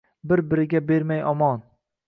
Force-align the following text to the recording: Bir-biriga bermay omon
Bir-biriga 0.31 0.81
bermay 0.93 1.21
omon 1.35 1.65